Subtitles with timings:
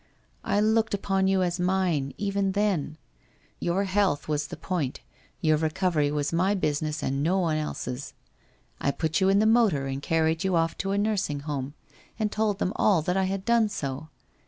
[0.43, 2.97] I looked upon you as mine, even then.
[3.59, 5.01] You health was the point,
[5.41, 8.15] your recovery was my business and no one else's.
[8.79, 11.75] I put you in the motor and carried you off to a Nursing Home
[12.17, 14.09] and told them all that I had done so.